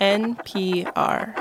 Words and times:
NPR. 0.00 1.36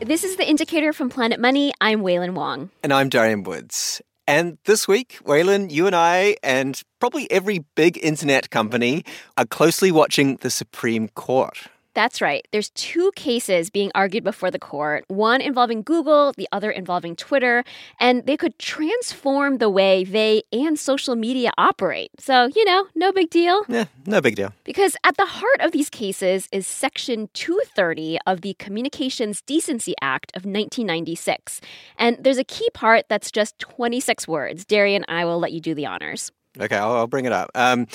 This 0.00 0.24
is 0.24 0.36
the 0.36 0.48
indicator 0.48 0.94
from 0.94 1.10
Planet 1.10 1.38
Money. 1.38 1.74
I'm 1.82 2.00
Wailin 2.00 2.32
Wong. 2.32 2.70
And 2.82 2.94
I'm 2.94 3.10
Darian 3.10 3.42
Woods. 3.42 4.00
And 4.26 4.56
this 4.64 4.88
week, 4.88 5.18
Wailin, 5.24 5.70
you 5.70 5.86
and 5.86 5.94
I, 5.94 6.36
and 6.42 6.80
probably 6.98 7.30
every 7.30 7.66
big 7.74 7.98
internet 8.02 8.48
company, 8.48 9.04
are 9.36 9.44
closely 9.44 9.92
watching 9.92 10.36
the 10.36 10.48
Supreme 10.48 11.08
Court. 11.10 11.58
That's 11.98 12.20
right. 12.20 12.46
There's 12.52 12.70
two 12.70 13.10
cases 13.16 13.70
being 13.70 13.90
argued 13.92 14.22
before 14.22 14.52
the 14.52 14.58
court, 14.60 15.04
one 15.08 15.40
involving 15.40 15.82
Google, 15.82 16.32
the 16.36 16.46
other 16.52 16.70
involving 16.70 17.16
Twitter, 17.16 17.64
and 17.98 18.24
they 18.24 18.36
could 18.36 18.56
transform 18.60 19.58
the 19.58 19.68
way 19.68 20.04
they 20.04 20.44
and 20.52 20.78
social 20.78 21.16
media 21.16 21.50
operate. 21.58 22.12
So, 22.20 22.46
you 22.54 22.64
know, 22.64 22.86
no 22.94 23.10
big 23.10 23.30
deal. 23.30 23.64
Yeah, 23.68 23.86
no 24.06 24.20
big 24.20 24.36
deal. 24.36 24.54
Because 24.62 24.96
at 25.02 25.16
the 25.16 25.26
heart 25.26 25.60
of 25.60 25.72
these 25.72 25.90
cases 25.90 26.48
is 26.52 26.68
Section 26.68 27.30
230 27.34 28.18
of 28.28 28.42
the 28.42 28.54
Communications 28.60 29.42
Decency 29.42 29.94
Act 30.00 30.30
of 30.36 30.44
1996. 30.44 31.60
And 31.96 32.16
there's 32.20 32.38
a 32.38 32.44
key 32.44 32.70
part 32.74 33.06
that's 33.08 33.32
just 33.32 33.58
26 33.58 34.28
words. 34.28 34.64
Darian, 34.64 35.04
and 35.08 35.18
I 35.18 35.24
will 35.24 35.40
let 35.40 35.50
you 35.50 35.60
do 35.60 35.74
the 35.74 35.86
honors. 35.86 36.30
Okay, 36.60 36.76
I'll, 36.76 36.92
I'll 36.92 37.06
bring 37.08 37.24
it 37.24 37.32
up. 37.32 37.50
Um, 37.56 37.88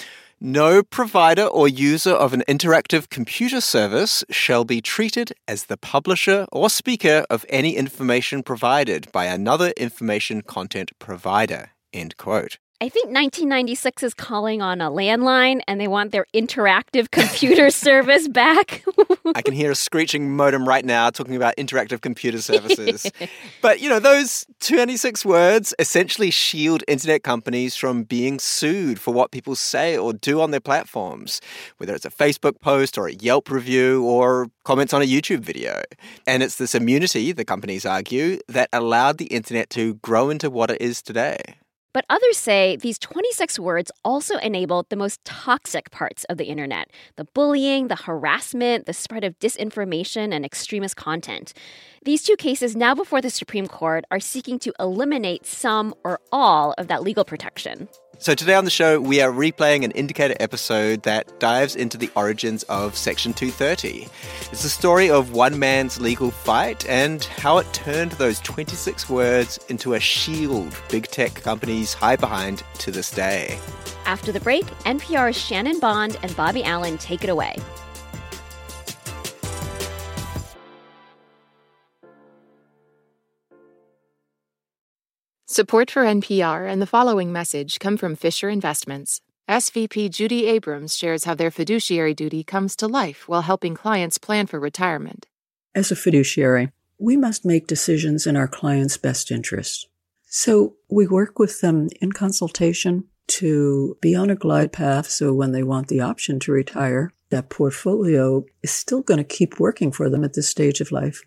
no 0.43 0.83
provider 0.83 1.45
or 1.45 1.69
user 1.69 2.11
of 2.11 2.33
an 2.33 2.43
interactive 2.49 3.09
computer 3.09 3.61
service 3.61 4.25
shall 4.29 4.65
be 4.65 4.81
treated 4.81 5.31
as 5.47 5.65
the 5.65 5.77
publisher 5.77 6.45
or 6.51 6.69
speaker 6.69 7.25
of 7.29 7.45
any 7.47 7.77
information 7.77 8.43
provided 8.43 9.09
by 9.13 9.23
another 9.25 9.71
information 9.77 10.41
content 10.41 10.91
provider. 10.99 11.69
End 11.93 12.17
quote. 12.17 12.57
I 12.83 12.89
think 12.89 13.05
1996 13.05 14.03
is 14.03 14.13
calling 14.13 14.61
on 14.61 14.81
a 14.81 14.91
landline 14.91 15.61
and 15.69 15.79
they 15.79 15.87
want 15.87 16.11
their 16.11 16.25
interactive 16.33 17.11
computer 17.11 17.69
service 17.69 18.27
back. 18.27 18.83
I 19.33 19.41
can 19.41 19.53
hear 19.53 19.71
a 19.71 19.75
screeching 19.75 20.35
modem 20.35 20.67
right 20.67 20.83
now 20.83 21.09
talking 21.09 21.37
about 21.37 21.55
interactive 21.55 22.01
computer 22.01 22.39
services. 22.39 23.09
but, 23.61 23.79
you 23.79 23.87
know, 23.87 23.99
those 23.99 24.45
26 24.59 25.23
words 25.23 25.73
essentially 25.79 26.29
shield 26.29 26.83
internet 26.85 27.23
companies 27.23 27.77
from 27.77 28.03
being 28.03 28.37
sued 28.37 28.99
for 28.99 29.13
what 29.13 29.31
people 29.31 29.55
say 29.55 29.97
or 29.97 30.11
do 30.11 30.41
on 30.41 30.51
their 30.51 30.59
platforms, 30.59 31.39
whether 31.77 31.95
it's 31.95 32.03
a 32.05 32.11
Facebook 32.11 32.59
post 32.59 32.97
or 32.97 33.07
a 33.07 33.13
Yelp 33.13 33.49
review 33.49 34.03
or 34.03 34.49
comments 34.65 34.93
on 34.93 35.01
a 35.01 35.05
YouTube 35.05 35.39
video. 35.39 35.83
And 36.27 36.43
it's 36.43 36.55
this 36.55 36.75
immunity, 36.75 37.31
the 37.31 37.45
companies 37.45 37.85
argue, 37.85 38.39
that 38.49 38.67
allowed 38.73 39.19
the 39.19 39.27
internet 39.27 39.69
to 39.69 39.93
grow 39.93 40.29
into 40.29 40.49
what 40.49 40.69
it 40.69 40.81
is 40.81 41.01
today. 41.01 41.55
But 41.93 42.05
others 42.09 42.37
say 42.37 42.75
these 42.75 42.97
26 42.97 43.59
words 43.59 43.91
also 44.03 44.37
enabled 44.37 44.89
the 44.89 44.95
most 44.95 45.23
toxic 45.23 45.91
parts 45.91 46.23
of 46.25 46.37
the 46.37 46.45
internet 46.45 46.89
the 47.15 47.25
bullying, 47.25 47.87
the 47.87 47.95
harassment, 47.95 48.85
the 48.87 48.93
spread 48.93 49.23
of 49.23 49.37
disinformation, 49.39 50.33
and 50.33 50.43
extremist 50.43 50.95
content. 50.95 51.53
These 52.03 52.23
two 52.23 52.35
cases, 52.35 52.75
now 52.75 52.95
before 52.95 53.21
the 53.21 53.29
Supreme 53.29 53.67
Court, 53.67 54.03
are 54.11 54.19
seeking 54.19 54.57
to 54.59 54.73
eliminate 54.79 55.45
some 55.45 55.93
or 56.03 56.19
all 56.31 56.73
of 56.77 56.87
that 56.87 57.03
legal 57.03 57.23
protection. 57.23 57.87
So, 58.23 58.33
today 58.33 58.53
on 58.53 58.63
the 58.63 58.71
show, 58.71 59.01
we 59.01 59.19
are 59.19 59.33
replaying 59.33 59.83
an 59.83 59.91
indicator 59.91 60.37
episode 60.39 61.03
that 61.03 61.41
dives 61.41 61.75
into 61.75 61.97
the 61.97 62.09
origins 62.15 62.63
of 62.69 62.95
Section 62.95 63.33
230. 63.33 64.07
It's 64.49 64.63
the 64.63 64.69
story 64.69 65.09
of 65.09 65.33
one 65.33 65.59
man's 65.59 65.99
legal 65.99 66.31
fight 66.31 66.87
and 66.87 67.21
how 67.25 67.57
it 67.57 67.67
turned 67.73 68.13
those 68.13 68.39
26 68.39 69.09
words 69.09 69.59
into 69.67 69.95
a 69.95 69.99
shield 69.99 70.73
big 70.89 71.07
tech 71.07 71.33
companies 71.33 71.93
hide 71.93 72.21
behind 72.21 72.63
to 72.75 72.91
this 72.91 73.11
day. 73.11 73.59
After 74.05 74.31
the 74.31 74.39
break, 74.39 74.63
NPR's 74.85 75.37
Shannon 75.37 75.81
Bond 75.81 76.17
and 76.23 76.33
Bobby 76.37 76.63
Allyn 76.63 76.97
take 76.99 77.25
it 77.25 77.29
away. 77.29 77.57
Support 85.53 85.91
for 85.91 86.01
NPR 86.01 86.67
and 86.67 86.81
the 86.81 86.87
following 86.87 87.31
message 87.31 87.77
come 87.77 87.95
from 87.95 88.15
Fisher 88.15 88.49
Investments. 88.49 89.21
SVP 89.47 90.09
Judy 90.09 90.47
Abrams 90.47 90.97
shares 90.97 91.25
how 91.25 91.35
their 91.35 91.51
fiduciary 91.51 92.15
duty 92.15 92.43
comes 92.43 92.75
to 92.77 92.87
life 92.87 93.29
while 93.29 93.43
helping 93.43 93.75
clients 93.75 94.17
plan 94.17 94.47
for 94.47 94.59
retirement. 94.59 95.27
As 95.75 95.91
a 95.91 95.95
fiduciary, 95.95 96.71
we 96.97 97.15
must 97.15 97.45
make 97.45 97.67
decisions 97.67 98.25
in 98.25 98.35
our 98.35 98.47
clients' 98.47 98.97
best 98.97 99.29
interest. 99.29 99.87
So 100.23 100.73
we 100.89 101.05
work 101.05 101.37
with 101.37 101.61
them 101.61 101.89
in 102.01 102.13
consultation 102.13 103.03
to 103.27 103.95
be 104.01 104.15
on 104.15 104.31
a 104.31 104.35
glide 104.35 104.73
path 104.73 105.07
so 105.07 105.35
when 105.35 105.51
they 105.51 105.61
want 105.61 105.87
the 105.87 106.01
option 106.01 106.39
to 106.39 106.51
retire, 106.51 107.13
that 107.29 107.51
portfolio 107.51 108.43
is 108.63 108.71
still 108.71 109.03
going 109.03 109.19
to 109.19 109.23
keep 109.23 109.59
working 109.59 109.91
for 109.91 110.09
them 110.09 110.23
at 110.23 110.33
this 110.33 110.49
stage 110.49 110.81
of 110.81 110.91
life. 110.91 111.21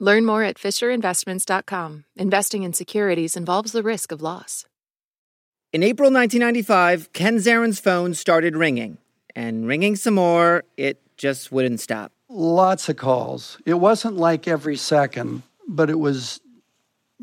Learn 0.00 0.24
more 0.24 0.44
at 0.44 0.56
FisherInvestments.com. 0.56 2.04
Investing 2.16 2.62
in 2.62 2.72
securities 2.72 3.36
involves 3.36 3.72
the 3.72 3.82
risk 3.82 4.12
of 4.12 4.22
loss. 4.22 4.64
In 5.72 5.82
April 5.82 6.10
1995, 6.10 7.12
Ken 7.12 7.40
Zeran's 7.40 7.80
phone 7.80 8.14
started 8.14 8.56
ringing. 8.56 8.98
And 9.34 9.66
ringing 9.66 9.96
some 9.96 10.14
more, 10.14 10.64
it 10.76 11.00
just 11.16 11.50
wouldn't 11.50 11.80
stop. 11.80 12.12
Lots 12.28 12.88
of 12.88 12.96
calls. 12.96 13.58
It 13.66 13.74
wasn't 13.74 14.16
like 14.16 14.46
every 14.46 14.76
second, 14.76 15.42
but 15.66 15.90
it 15.90 15.98
was 15.98 16.40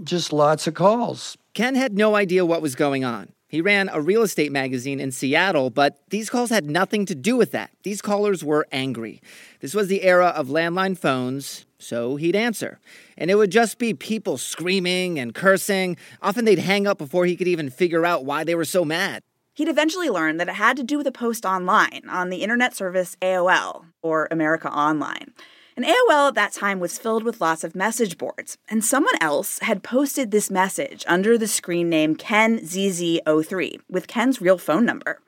just 0.03 0.33
lots 0.33 0.67
of 0.67 0.73
calls. 0.73 1.37
Ken 1.53 1.75
had 1.75 1.93
no 1.97 2.15
idea 2.15 2.45
what 2.45 2.61
was 2.61 2.75
going 2.75 3.05
on. 3.05 3.29
He 3.47 3.61
ran 3.61 3.89
a 3.89 4.01
real 4.01 4.21
estate 4.21 4.51
magazine 4.51 4.99
in 4.99 5.11
Seattle, 5.11 5.69
but 5.69 5.99
these 6.09 6.29
calls 6.29 6.49
had 6.49 6.69
nothing 6.69 7.05
to 7.05 7.15
do 7.15 7.37
with 7.37 7.51
that. 7.51 7.71
These 7.83 8.01
callers 8.01 8.43
were 8.43 8.67
angry. 8.71 9.21
This 9.61 9.73
was 9.73 9.87
the 9.87 10.03
era 10.03 10.27
of 10.27 10.47
landline 10.47 10.97
phones, 10.97 11.65
so 11.85 12.15
he'd 12.15 12.35
answer. 12.35 12.79
And 13.17 13.29
it 13.29 13.35
would 13.35 13.51
just 13.51 13.77
be 13.77 13.93
people 13.93 14.37
screaming 14.37 15.19
and 15.19 15.33
cursing. 15.33 15.97
Often 16.21 16.45
they'd 16.45 16.59
hang 16.59 16.87
up 16.87 16.97
before 16.97 17.25
he 17.25 17.35
could 17.35 17.47
even 17.47 17.69
figure 17.69 18.05
out 18.05 18.25
why 18.25 18.43
they 18.43 18.55
were 18.55 18.65
so 18.65 18.83
mad. 18.83 19.21
He'd 19.53 19.69
eventually 19.69 20.09
learn 20.09 20.37
that 20.37 20.49
it 20.49 20.55
had 20.55 20.75
to 20.77 20.83
do 20.83 20.97
with 20.97 21.07
a 21.07 21.13
post 21.13 21.45
online 21.45 22.01
on 22.09 22.29
the 22.29 22.43
internet 22.43 22.75
service 22.75 23.15
AOL, 23.21 23.85
or 24.01 24.27
America 24.29 24.69
Online. 24.69 25.33
And 25.77 25.85
AOL 25.85 26.29
at 26.29 26.35
that 26.35 26.53
time 26.53 26.79
was 26.79 26.97
filled 26.97 27.23
with 27.23 27.41
lots 27.41 27.63
of 27.63 27.75
message 27.75 28.17
boards, 28.17 28.57
and 28.69 28.83
someone 28.83 29.15
else 29.19 29.59
had 29.59 29.83
posted 29.83 30.31
this 30.31 30.49
message 30.49 31.03
under 31.07 31.37
the 31.37 31.47
screen 31.47 31.89
name 31.89 32.15
KenZZ03 32.15 33.79
with 33.89 34.07
Ken's 34.07 34.41
real 34.41 34.57
phone 34.57 34.85
number. 34.85 35.21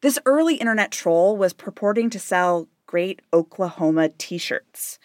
This 0.00 0.18
early 0.26 0.56
internet 0.56 0.90
troll 0.90 1.36
was 1.36 1.52
purporting 1.52 2.10
to 2.10 2.18
sell 2.18 2.68
great 2.86 3.22
Oklahoma 3.32 4.10
t 4.10 4.38
shirts. 4.38 4.98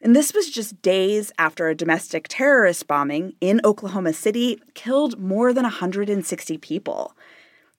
And 0.00 0.14
this 0.14 0.32
was 0.32 0.48
just 0.48 0.80
days 0.80 1.32
after 1.38 1.68
a 1.68 1.74
domestic 1.74 2.26
terrorist 2.28 2.86
bombing 2.86 3.34
in 3.40 3.60
Oklahoma 3.64 4.12
City 4.12 4.60
killed 4.74 5.18
more 5.18 5.52
than 5.52 5.64
160 5.64 6.58
people. 6.58 7.16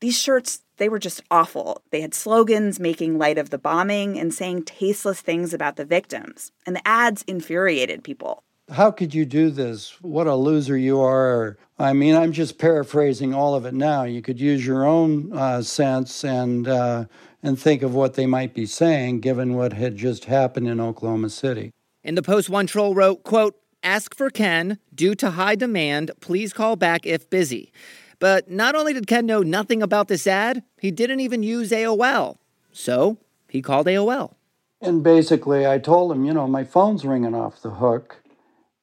These 0.02 0.20
shirts, 0.20 0.62
they 0.78 0.90
were 0.90 1.00
just 1.00 1.22
awful. 1.32 1.82
They 1.92 2.02
had 2.02 2.14
slogans 2.14 2.80
making 2.80 3.18
light 3.18 3.38
of 3.38 3.50
the 3.50 3.58
bombing 3.58 4.20
and 4.20 4.34
saying 4.34 4.64
tasteless 4.64 5.22
things 5.22 5.54
about 5.54 5.78
the 5.78 5.86
victims. 5.86 6.52
And 6.66 6.76
the 6.76 6.88
ads 6.88 7.24
infuriated 7.24 8.04
people. 8.04 8.44
How 8.70 8.92
could 8.92 9.14
you 9.14 9.26
do 9.26 9.50
this? 9.50 9.96
What 10.02 10.28
a 10.28 10.36
loser 10.36 10.78
you 10.78 11.02
are. 11.02 11.58
I 11.80 11.94
mean, 11.94 12.16
I'm 12.16 12.34
just 12.34 12.60
paraphrasing 12.60 13.34
all 13.34 13.56
of 13.56 13.66
it 13.66 13.74
now. 13.74 14.04
You 14.04 14.22
could 14.22 14.40
use 14.40 14.66
your 14.66 14.86
own 14.86 15.34
uh, 15.34 15.62
sense 15.64 16.24
and, 16.24 16.68
uh, 16.68 17.06
and 17.42 17.58
think 17.58 17.82
of 17.82 17.96
what 17.96 18.14
they 18.14 18.26
might 18.26 18.54
be 18.54 18.66
saying 18.66 19.22
given 19.22 19.56
what 19.56 19.74
had 19.74 19.96
just 19.96 20.26
happened 20.26 20.68
in 20.68 20.80
Oklahoma 20.80 21.30
City. 21.30 21.72
In 22.04 22.16
the 22.16 22.22
post, 22.22 22.50
one 22.50 22.66
troll 22.66 22.96
wrote, 22.96 23.24
quote, 23.24 23.56
Ask 23.84 24.16
for 24.16 24.30
Ken. 24.30 24.80
Due 24.94 25.16
to 25.16 25.32
high 25.32 25.56
demand, 25.56 26.12
please 26.22 26.54
call 26.54 26.76
back 26.76 27.06
if 27.06 27.30
busy. 27.30 27.72
But 28.20 28.50
not 28.50 28.76
only 28.76 28.94
did 28.94 29.08
Ken 29.08 29.26
know 29.26 29.42
nothing 29.42 29.82
about 29.82 30.08
this 30.08 30.28
ad, 30.28 30.64
he 30.80 30.92
didn't 30.92 31.22
even 31.22 31.44
use 31.44 31.72
AOL. 31.72 32.38
So 32.72 33.18
he 33.48 33.62
called 33.62 33.88
AOL. 33.88 34.34
And 34.82 35.04
basically, 35.04 35.68
I 35.68 35.78
told 35.78 36.12
him, 36.12 36.24
you 36.26 36.34
know, 36.34 36.48
my 36.48 36.64
phone's 36.64 37.06
ringing 37.06 37.36
off 37.36 37.62
the 37.62 37.72
hook 37.72 38.22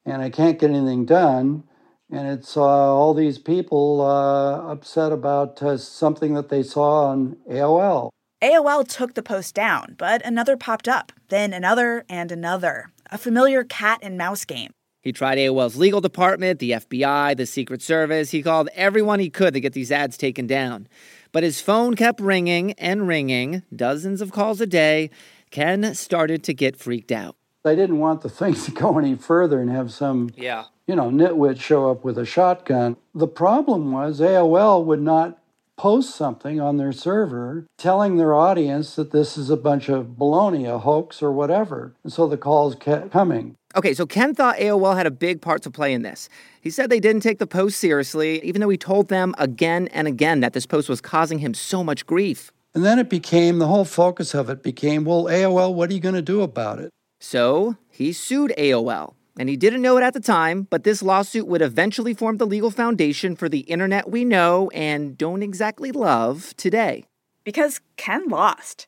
and 0.05 0.21
I 0.21 0.29
can't 0.29 0.59
get 0.59 0.69
anything 0.69 1.05
done. 1.05 1.63
And 2.11 2.27
it's 2.27 2.55
uh, 2.55 2.61
all 2.61 3.13
these 3.13 3.37
people 3.37 4.01
uh, 4.01 4.71
upset 4.71 5.11
about 5.11 5.61
uh, 5.61 5.77
something 5.77 6.33
that 6.35 6.49
they 6.49 6.63
saw 6.63 7.07
on 7.07 7.37
AOL. 7.49 8.09
AOL 8.41 8.87
took 8.87 9.15
the 9.15 9.23
post 9.23 9.55
down, 9.55 9.95
but 9.97 10.23
another 10.23 10.55
popped 10.55 10.87
up, 10.87 11.11
then 11.29 11.53
another 11.53 12.05
and 12.07 12.31
another. 12.31 12.91
A 13.09 13.17
familiar 13.17 13.63
cat 13.63 13.99
and 14.01 14.17
mouse 14.17 14.45
game. 14.45 14.71
He 15.01 15.13
tried 15.13 15.37
AOL's 15.37 15.77
legal 15.77 16.01
department, 16.01 16.59
the 16.59 16.71
FBI, 16.71 17.37
the 17.37 17.45
Secret 17.45 17.81
Service. 17.81 18.31
He 18.31 18.41
called 18.41 18.67
everyone 18.75 19.19
he 19.19 19.29
could 19.29 19.53
to 19.53 19.61
get 19.61 19.71
these 19.73 19.91
ads 19.91 20.17
taken 20.17 20.47
down. 20.47 20.87
But 21.31 21.43
his 21.43 21.61
phone 21.61 21.95
kept 21.95 22.19
ringing 22.19 22.73
and 22.73 23.07
ringing, 23.07 23.63
dozens 23.73 24.19
of 24.19 24.31
calls 24.31 24.59
a 24.59 24.67
day. 24.67 25.09
Ken 25.49 25.95
started 25.95 26.43
to 26.43 26.53
get 26.53 26.75
freaked 26.75 27.11
out. 27.11 27.37
I 27.63 27.75
didn't 27.75 27.99
want 27.99 28.21
the 28.21 28.29
thing 28.29 28.53
to 28.65 28.71
go 28.71 28.97
any 28.97 29.15
further 29.15 29.61
and 29.61 29.69
have 29.69 29.93
some 29.93 30.31
yeah. 30.35 30.65
you 30.87 30.95
know, 30.95 31.09
nitwit 31.09 31.59
show 31.59 31.89
up 31.89 32.03
with 32.03 32.17
a 32.17 32.25
shotgun. 32.25 32.97
The 33.15 33.27
problem 33.27 33.91
was 33.93 34.19
AOL 34.19 34.83
would 34.83 35.01
not 35.01 35.39
post 35.77 36.15
something 36.15 36.59
on 36.59 36.77
their 36.77 36.91
server 36.91 37.65
telling 37.77 38.17
their 38.17 38.33
audience 38.33 38.95
that 38.95 39.11
this 39.11 39.37
is 39.37 39.49
a 39.49 39.57
bunch 39.57 39.89
of 39.89 40.15
baloney, 40.17 40.67
a 40.67 40.79
hoax, 40.79 41.21
or 41.21 41.31
whatever. 41.31 41.93
And 42.03 42.11
so 42.11 42.27
the 42.27 42.37
calls 42.37 42.75
kept 42.75 43.11
coming. 43.11 43.55
Okay, 43.75 43.93
so 43.93 44.05
Ken 44.05 44.33
thought 44.33 44.57
AOL 44.57 44.97
had 44.97 45.05
a 45.05 45.11
big 45.11 45.41
part 45.41 45.61
to 45.61 45.69
play 45.69 45.93
in 45.93 46.01
this. 46.01 46.29
He 46.59 46.71
said 46.71 46.89
they 46.89 46.99
didn't 46.99 47.21
take 47.21 47.37
the 47.37 47.47
post 47.47 47.79
seriously, 47.79 48.43
even 48.43 48.59
though 48.59 48.69
he 48.69 48.77
told 48.77 49.09
them 49.09 49.35
again 49.37 49.87
and 49.89 50.07
again 50.07 50.39
that 50.39 50.53
this 50.53 50.65
post 50.65 50.89
was 50.89 50.99
causing 50.99 51.39
him 51.39 51.53
so 51.53 51.83
much 51.83 52.05
grief. 52.05 52.51
And 52.73 52.83
then 52.83 52.97
it 52.99 53.09
became 53.09 53.59
the 53.59 53.67
whole 53.67 53.85
focus 53.85 54.33
of 54.33 54.49
it 54.49 54.63
became, 54.63 55.05
well, 55.05 55.25
AOL, 55.25 55.73
what 55.73 55.89
are 55.89 55.93
you 55.93 55.99
going 55.99 56.15
to 56.15 56.21
do 56.21 56.41
about 56.41 56.79
it? 56.79 56.89
So 57.19 57.77
he 57.89 58.13
sued 58.13 58.53
AOL. 58.57 59.13
And 59.39 59.49
he 59.49 59.57
didn't 59.57 59.81
know 59.81 59.97
it 59.97 60.03
at 60.03 60.13
the 60.13 60.19
time, 60.19 60.63
but 60.63 60.83
this 60.83 61.03
lawsuit 61.03 61.47
would 61.47 61.61
eventually 61.61 62.13
form 62.13 62.37
the 62.37 62.47
legal 62.47 62.71
foundation 62.71 63.35
for 63.35 63.47
the 63.47 63.59
internet 63.61 64.09
we 64.09 64.25
know 64.25 64.69
and 64.73 65.17
don't 65.17 65.43
exactly 65.43 65.91
love 65.91 66.55
today. 66.57 67.05
Because 67.43 67.79
Ken 67.97 68.27
lost. 68.27 68.87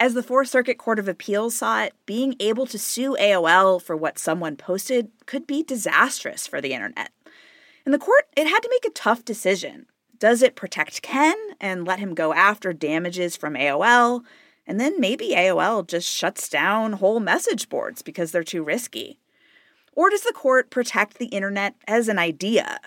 As 0.00 0.14
the 0.14 0.22
Fourth 0.22 0.48
Circuit 0.48 0.78
Court 0.78 0.98
of 0.98 1.06
Appeals 1.06 1.54
saw 1.54 1.82
it, 1.82 1.94
being 2.06 2.34
able 2.40 2.66
to 2.66 2.78
sue 2.78 3.16
AOL 3.20 3.80
for 3.80 3.96
what 3.96 4.18
someone 4.18 4.56
posted 4.56 5.10
could 5.26 5.46
be 5.46 5.62
disastrous 5.62 6.46
for 6.46 6.60
the 6.60 6.72
internet. 6.72 7.10
In 7.86 7.92
the 7.92 7.98
court, 7.98 8.26
it 8.36 8.48
had 8.48 8.60
to 8.60 8.70
make 8.70 8.84
a 8.86 8.94
tough 8.94 9.24
decision. 9.24 9.86
Does 10.18 10.42
it 10.42 10.56
protect 10.56 11.02
Ken 11.02 11.36
and 11.60 11.86
let 11.86 11.98
him 11.98 12.14
go 12.14 12.32
after 12.32 12.72
damages 12.72 13.36
from 13.36 13.54
AOL? 13.54 14.22
And 14.66 14.80
then 14.80 14.98
maybe 14.98 15.30
AOL 15.30 15.86
just 15.86 16.08
shuts 16.08 16.48
down 16.48 16.94
whole 16.94 17.20
message 17.20 17.68
boards 17.68 18.00
because 18.00 18.32
they're 18.32 18.42
too 18.42 18.64
risky. 18.64 19.18
Or 19.96 20.10
does 20.10 20.22
the 20.22 20.32
court 20.32 20.70
protect 20.70 21.18
the 21.18 21.26
internet 21.26 21.74
as 21.86 22.08
an 22.08 22.18
idea 22.18 22.80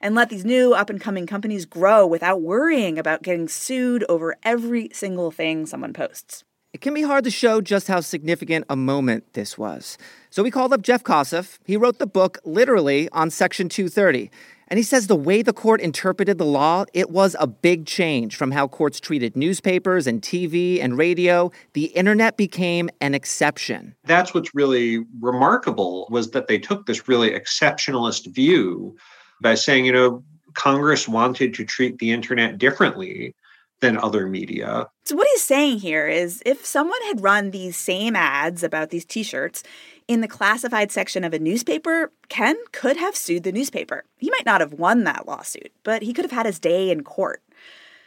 and 0.00 0.14
let 0.14 0.28
these 0.28 0.44
new 0.44 0.74
up 0.74 0.90
and 0.90 1.00
coming 1.00 1.26
companies 1.26 1.64
grow 1.66 2.06
without 2.06 2.42
worrying 2.42 2.98
about 2.98 3.22
getting 3.22 3.48
sued 3.48 4.04
over 4.08 4.36
every 4.42 4.90
single 4.92 5.30
thing 5.30 5.66
someone 5.66 5.92
posts? 5.92 6.44
It 6.72 6.82
can 6.82 6.92
be 6.92 7.02
hard 7.02 7.24
to 7.24 7.30
show 7.30 7.60
just 7.60 7.88
how 7.88 8.00
significant 8.00 8.66
a 8.68 8.76
moment 8.76 9.32
this 9.32 9.56
was. 9.56 9.96
So 10.28 10.42
we 10.42 10.50
called 10.50 10.72
up 10.72 10.82
Jeff 10.82 11.02
Kosseff. 11.02 11.58
He 11.64 11.78
wrote 11.78 11.98
the 11.98 12.06
book 12.06 12.38
literally 12.44 13.08
on 13.10 13.30
Section 13.30 13.70
230. 13.70 14.30
And 14.68 14.78
he 14.78 14.84
says 14.84 15.06
the 15.06 15.16
way 15.16 15.42
the 15.42 15.52
court 15.52 15.80
interpreted 15.80 16.38
the 16.38 16.44
law, 16.44 16.84
it 16.92 17.10
was 17.10 17.34
a 17.40 17.46
big 17.46 17.86
change 17.86 18.36
from 18.36 18.50
how 18.50 18.68
courts 18.68 19.00
treated 19.00 19.34
newspapers 19.34 20.06
and 20.06 20.20
TV 20.20 20.82
and 20.82 20.96
radio. 20.96 21.50
The 21.72 21.86
internet 21.86 22.36
became 22.36 22.90
an 23.00 23.14
exception. 23.14 23.94
That's 24.04 24.34
what's 24.34 24.54
really 24.54 25.04
remarkable 25.20 26.06
was 26.10 26.30
that 26.32 26.48
they 26.48 26.58
took 26.58 26.86
this 26.86 27.08
really 27.08 27.30
exceptionalist 27.30 28.26
view 28.32 28.96
by 29.40 29.54
saying, 29.54 29.86
you 29.86 29.92
know, 29.92 30.22
Congress 30.54 31.08
wanted 31.08 31.54
to 31.54 31.64
treat 31.64 31.98
the 31.98 32.10
internet 32.10 32.58
differently 32.58 33.34
than 33.80 33.96
other 33.96 34.26
media. 34.26 34.88
So, 35.04 35.16
what 35.16 35.28
he's 35.32 35.42
saying 35.42 35.80
here 35.80 36.06
is 36.06 36.42
if 36.44 36.64
someone 36.64 37.00
had 37.06 37.22
run 37.22 37.50
these 37.50 37.76
same 37.76 38.16
ads 38.16 38.62
about 38.62 38.90
these 38.90 39.04
t 39.04 39.22
shirts 39.22 39.62
in 40.06 40.20
the 40.20 40.28
classified 40.28 40.90
section 40.90 41.24
of 41.24 41.34
a 41.34 41.38
newspaper, 41.38 42.12
Ken 42.28 42.56
could 42.72 42.96
have 42.96 43.16
sued 43.16 43.42
the 43.42 43.52
newspaper. 43.52 44.04
He 44.16 44.30
might 44.30 44.46
not 44.46 44.60
have 44.60 44.72
won 44.72 45.04
that 45.04 45.26
lawsuit, 45.26 45.72
but 45.84 46.02
he 46.02 46.12
could 46.12 46.24
have 46.24 46.32
had 46.32 46.46
his 46.46 46.58
day 46.58 46.90
in 46.90 47.04
court. 47.04 47.42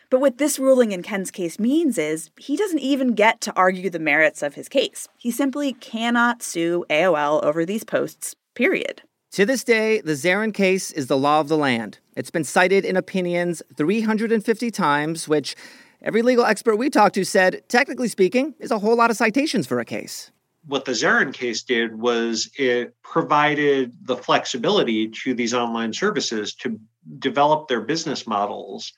But 0.09 0.19
what 0.19 0.39
this 0.39 0.59
ruling 0.59 0.91
in 0.91 1.03
Ken's 1.03 1.31
case 1.31 1.57
means 1.57 1.97
is 1.97 2.31
he 2.37 2.57
doesn't 2.57 2.79
even 2.79 3.13
get 3.13 3.39
to 3.41 3.53
argue 3.55 3.89
the 3.89 3.97
merits 3.97 4.43
of 4.43 4.55
his 4.55 4.67
case. 4.67 5.07
He 5.17 5.31
simply 5.31 5.71
cannot 5.73 6.43
sue 6.43 6.85
AOL 6.89 7.41
over 7.43 7.65
these 7.65 7.85
posts, 7.85 8.35
period. 8.53 9.03
To 9.35 9.45
this 9.45 9.63
day, 9.63 10.01
the 10.01 10.11
Zeran 10.11 10.53
case 10.53 10.91
is 10.91 11.07
the 11.07 11.17
law 11.17 11.39
of 11.39 11.47
the 11.47 11.57
land. 11.57 11.99
It's 12.17 12.29
been 12.29 12.43
cited 12.43 12.83
in 12.83 12.97
opinions 12.97 13.63
350 13.77 14.71
times, 14.71 15.25
which 15.25 15.55
every 16.01 16.21
legal 16.21 16.43
expert 16.43 16.75
we 16.75 16.89
talked 16.89 17.15
to 17.15 17.23
said, 17.23 17.63
technically 17.69 18.09
speaking, 18.09 18.55
is 18.59 18.71
a 18.71 18.79
whole 18.79 18.97
lot 18.97 19.09
of 19.09 19.15
citations 19.15 19.65
for 19.65 19.79
a 19.79 19.85
case. 19.85 20.31
What 20.65 20.83
the 20.83 20.91
Zeran 20.91 21.33
case 21.33 21.63
did 21.63 21.97
was 21.97 22.49
it 22.57 22.93
provided 23.03 23.95
the 24.05 24.17
flexibility 24.17 25.07
to 25.23 25.33
these 25.33 25.53
online 25.53 25.93
services 25.93 26.53
to 26.55 26.77
develop 27.17 27.69
their 27.69 27.79
business 27.79 28.27
models 28.27 28.91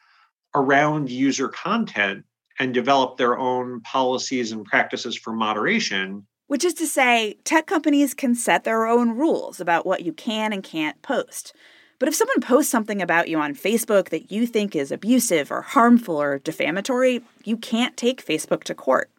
around 0.56 1.12
user 1.12 1.48
content 1.48 2.26
and 2.58 2.74
develop 2.74 3.18
their 3.18 3.38
own 3.38 3.82
policies 3.82 4.52
and 4.52 4.66
practices 4.66 5.16
for 5.16 5.32
moderation 5.32 6.26
which 6.54 6.64
is 6.64 6.76
to 6.76 6.86
say, 6.86 7.36
tech 7.46 7.66
companies 7.66 8.14
can 8.14 8.36
set 8.36 8.64
their 8.64 8.86
own 8.86 9.10
rules 9.18 9.60
about 9.60 9.88
what 9.88 10.04
you 10.04 10.14
can 10.14 10.54
and 10.54 10.64
can't 10.64 11.02
post. 11.02 11.52
But 11.98 12.08
if 12.08 12.14
someone 12.14 12.42
posts 12.42 12.72
something 12.72 13.02
about 13.02 13.28
you 13.28 13.40
on 13.40 13.56
Facebook 13.56 14.10
that 14.10 14.32
you 14.32 14.46
think 14.46 14.76
is 14.76 14.92
abusive 14.92 15.52
or 15.52 15.64
harmful 15.64 16.22
or 16.22 16.38
defamatory, 16.38 17.24
you 17.44 17.58
can't 17.58 17.98
take 17.98 18.24
Facebook 18.24 18.64
to 18.66 18.76
court. 18.76 19.10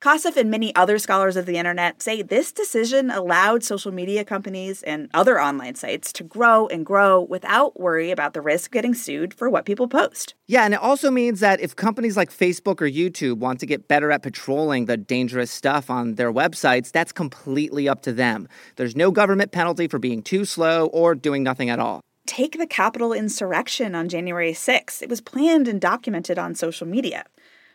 Kosseff 0.00 0.36
and 0.36 0.50
many 0.50 0.74
other 0.76 0.98
scholars 0.98 1.36
of 1.36 1.46
the 1.46 1.56
internet 1.56 2.02
say 2.02 2.20
this 2.20 2.52
decision 2.52 3.10
allowed 3.10 3.64
social 3.64 3.92
media 3.92 4.24
companies 4.24 4.82
and 4.82 5.08
other 5.14 5.40
online 5.40 5.74
sites 5.74 6.12
to 6.12 6.22
grow 6.22 6.66
and 6.66 6.84
grow 6.84 7.20
without 7.22 7.80
worry 7.80 8.10
about 8.10 8.34
the 8.34 8.42
risk 8.42 8.68
of 8.68 8.72
getting 8.72 8.94
sued 8.94 9.32
for 9.32 9.48
what 9.48 9.64
people 9.64 9.88
post. 9.88 10.34
Yeah, 10.46 10.64
and 10.64 10.74
it 10.74 10.80
also 10.80 11.10
means 11.10 11.40
that 11.40 11.60
if 11.60 11.74
companies 11.74 12.16
like 12.16 12.30
Facebook 12.30 12.82
or 12.82 12.90
YouTube 12.90 13.38
want 13.38 13.58
to 13.60 13.66
get 13.66 13.88
better 13.88 14.10
at 14.10 14.22
patrolling 14.22 14.84
the 14.84 14.98
dangerous 14.98 15.50
stuff 15.50 15.88
on 15.88 16.16
their 16.16 16.32
websites, 16.32 16.92
that's 16.92 17.12
completely 17.12 17.88
up 17.88 18.02
to 18.02 18.12
them. 18.12 18.48
There's 18.76 18.96
no 18.96 19.10
government 19.10 19.50
penalty 19.50 19.88
for 19.88 19.98
being 19.98 20.22
too 20.22 20.44
slow 20.44 20.86
or 20.86 21.14
doing 21.14 21.42
nothing 21.42 21.70
at 21.70 21.78
all. 21.78 22.00
Take 22.26 22.58
the 22.58 22.66
Capitol 22.66 23.12
insurrection 23.12 23.94
on 23.94 24.08
January 24.08 24.52
6th. 24.52 25.00
It 25.00 25.08
was 25.08 25.20
planned 25.20 25.68
and 25.68 25.80
documented 25.80 26.38
on 26.38 26.54
social 26.54 26.86
media. 26.86 27.24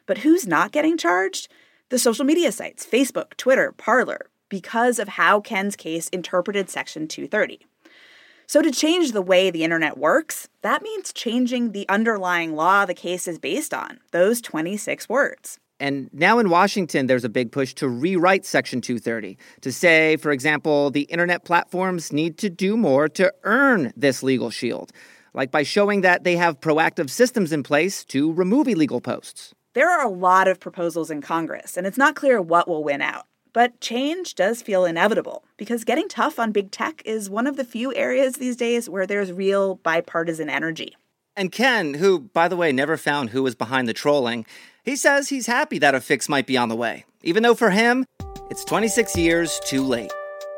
But 0.06 0.19
who's 0.19 0.45
not 0.45 0.71
getting 0.71 0.97
charged? 0.97 1.47
The 1.91 1.99
social 1.99 2.23
media 2.23 2.53
sites 2.53 2.85
Facebook, 2.85 3.35
Twitter, 3.35 3.73
Parler 3.73 4.27
because 4.49 4.97
of 4.97 5.09
how 5.09 5.41
Ken's 5.41 5.75
case 5.75 6.07
interpreted 6.09 6.69
Section 6.69 7.07
230. 7.07 7.67
So, 8.47 8.61
to 8.61 8.71
change 8.71 9.11
the 9.11 9.21
way 9.21 9.51
the 9.51 9.63
internet 9.63 9.97
works, 9.97 10.47
that 10.61 10.81
means 10.81 11.13
changing 11.13 11.71
the 11.73 11.88
underlying 11.89 12.55
law 12.55 12.85
the 12.85 12.93
case 12.93 13.27
is 13.27 13.39
based 13.39 13.73
on, 13.73 13.99
those 14.11 14.41
26 14.41 15.09
words. 15.09 15.59
And 15.81 16.09
now 16.13 16.39
in 16.39 16.49
Washington, 16.49 17.07
there's 17.07 17.25
a 17.25 17.29
big 17.29 17.51
push 17.51 17.73
to 17.75 17.89
rewrite 17.89 18.45
Section 18.45 18.79
230 18.79 19.38
to 19.59 19.71
say, 19.71 20.15
for 20.15 20.31
example, 20.31 20.91
the 20.91 21.03
internet 21.03 21.43
platforms 21.43 22.13
need 22.13 22.38
to 22.38 22.49
do 22.49 22.77
more 22.77 23.09
to 23.09 23.33
earn 23.43 23.91
this 23.97 24.23
legal 24.23 24.49
shield, 24.49 24.93
like 25.33 25.51
by 25.51 25.63
showing 25.63 26.01
that 26.01 26.23
they 26.23 26.38
have 26.38 26.61
proactive 26.61 27.09
systems 27.09 27.51
in 27.51 27.63
place 27.63 28.05
to 28.05 28.31
remove 28.31 28.69
illegal 28.69 29.01
posts. 29.01 29.53
There 29.73 29.89
are 29.89 30.05
a 30.05 30.09
lot 30.09 30.49
of 30.49 30.59
proposals 30.59 31.09
in 31.09 31.21
Congress, 31.21 31.77
and 31.77 31.87
it's 31.87 31.97
not 31.97 32.13
clear 32.13 32.41
what 32.41 32.67
will 32.67 32.83
win 32.83 33.01
out. 33.01 33.25
But 33.53 33.79
change 33.79 34.35
does 34.35 34.61
feel 34.61 34.83
inevitable 34.83 35.45
because 35.55 35.85
getting 35.85 36.09
tough 36.09 36.39
on 36.39 36.51
big 36.51 36.71
tech 36.71 37.01
is 37.05 37.29
one 37.29 37.47
of 37.47 37.55
the 37.55 37.63
few 37.63 37.95
areas 37.95 38.33
these 38.35 38.57
days 38.57 38.89
where 38.89 39.07
there's 39.07 39.31
real 39.31 39.75
bipartisan 39.75 40.49
energy. 40.49 40.97
And 41.37 41.53
Ken, 41.53 41.93
who, 41.93 42.19
by 42.19 42.49
the 42.49 42.57
way, 42.57 42.73
never 42.73 42.97
found 42.97 43.29
who 43.29 43.43
was 43.43 43.55
behind 43.55 43.87
the 43.87 43.93
trolling, 43.93 44.45
he 44.83 44.97
says 44.97 45.29
he's 45.29 45.47
happy 45.47 45.79
that 45.79 45.95
a 45.95 46.01
fix 46.01 46.27
might 46.27 46.47
be 46.47 46.57
on 46.57 46.67
the 46.67 46.75
way, 46.75 47.05
even 47.23 47.41
though 47.41 47.55
for 47.55 47.69
him, 47.69 48.05
it's 48.49 48.65
26 48.65 49.15
years 49.15 49.57
too 49.63 49.83
late. 49.83 50.11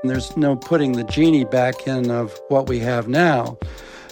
There's 0.03 0.35
no 0.35 0.55
putting 0.55 0.93
the 0.93 1.03
genie 1.03 1.45
back 1.45 1.85
in 1.87 2.09
of 2.09 2.35
what 2.49 2.67
we 2.67 2.79
have 2.79 3.07
now, 3.07 3.59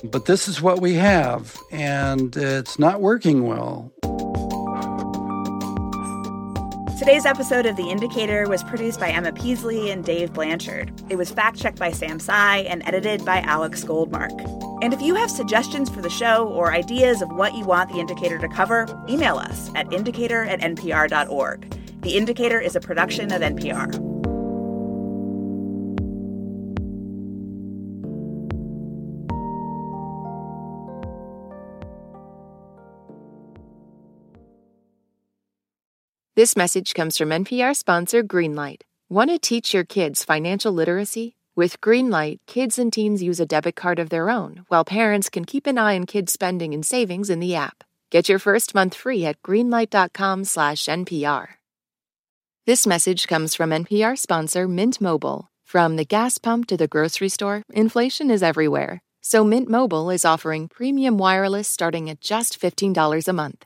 but 0.04 0.26
this 0.26 0.48
is 0.48 0.62
what 0.62 0.80
we 0.80 0.94
have, 0.94 1.58
and 1.72 2.36
it's 2.36 2.78
not 2.78 3.02
working 3.02 3.48
well. 3.48 3.92
Today's 7.02 7.26
episode 7.26 7.66
of 7.66 7.76
The 7.78 7.90
Indicator 7.90 8.48
was 8.48 8.64
produced 8.64 9.00
by 9.00 9.10
Emma 9.10 9.34
Peasley 9.34 9.90
and 9.90 10.06
Dave 10.06 10.34
Blanchard. 10.34 10.94
It 11.10 11.16
was 11.16 11.32
fact 11.32 11.58
checked 11.58 11.80
by 11.80 11.92
Sam 11.92 12.20
Cai 12.20 12.60
and 12.60 12.84
edited 12.86 13.26
by 13.26 13.40
Alex 13.40 13.84
Goldmark. 13.84 14.84
And 14.84 14.94
if 14.94 15.02
you 15.02 15.16
have 15.16 15.32
suggestions 15.32 15.90
for 15.90 16.04
the 16.04 16.12
show 16.12 16.48
or 16.50 16.72
ideas 16.72 17.24
of 17.24 17.32
what 17.32 17.56
you 17.56 17.66
want 17.66 17.92
The 17.92 18.00
Indicator 18.00 18.38
to 18.38 18.48
cover, 18.50 18.86
email 19.10 19.38
us 19.38 19.72
at 19.74 19.92
indicator 19.92 20.44
at 20.44 20.60
npr.org. 20.60 22.02
The 22.02 22.18
Indicator 22.18 22.60
is 22.60 22.76
a 22.76 22.80
production 22.80 23.32
of 23.32 23.42
NPR. 23.42 24.11
This 36.34 36.56
message 36.56 36.94
comes 36.94 37.18
from 37.18 37.28
NPR 37.28 37.76
sponsor 37.76 38.24
Greenlight. 38.24 38.84
Want 39.10 39.30
to 39.32 39.38
teach 39.38 39.74
your 39.74 39.84
kids 39.84 40.24
financial 40.24 40.72
literacy? 40.72 41.36
With 41.58 41.82
Greenlight, 41.82 42.38
kids 42.48 42.80
and 42.80 42.94
teens 42.94 43.22
use 43.22 43.42
a 43.42 43.46
debit 43.46 43.76
card 43.76 44.00
of 44.00 44.10
their 44.10 44.30
own, 44.30 44.64
while 44.70 44.86
parents 44.86 45.28
can 45.28 45.44
keep 45.44 45.68
an 45.68 45.78
eye 45.78 45.96
on 45.96 46.06
kids' 46.06 46.32
spending 46.32 46.74
and 46.74 46.86
savings 46.86 47.30
in 47.30 47.42
the 47.42 47.56
app. 47.56 47.84
Get 48.12 48.30
your 48.30 48.40
first 48.40 48.74
month 48.74 48.96
free 48.96 49.26
at 49.26 49.44
greenlight.com/npr. 49.44 51.48
This 52.66 52.88
message 52.88 53.28
comes 53.28 53.54
from 53.54 53.74
NPR 53.74 54.18
sponsor 54.18 54.70
Mint 54.70 55.02
Mobile. 55.02 55.52
From 55.66 55.98
the 55.98 56.06
gas 56.06 56.38
pump 56.38 56.66
to 56.68 56.78
the 56.78 56.88
grocery 56.88 57.28
store, 57.28 57.64
inflation 57.74 58.32
is 58.32 58.42
everywhere. 58.42 59.02
So 59.20 59.44
Mint 59.44 59.68
Mobile 59.68 60.10
is 60.10 60.24
offering 60.24 60.70
premium 60.70 61.18
wireless 61.18 61.68
starting 61.68 62.10
at 62.10 62.22
just 62.22 62.58
$15 62.58 63.28
a 63.28 63.34
month. 63.34 63.66